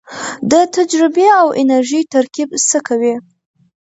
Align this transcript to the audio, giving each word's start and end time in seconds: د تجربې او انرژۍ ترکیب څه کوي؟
د 0.51 0.53
تجربې 0.75 1.27
او 1.41 1.47
انرژۍ 1.61 2.01
ترکیب 2.13 2.49
څه 2.69 2.77
کوي؟ 2.87 3.15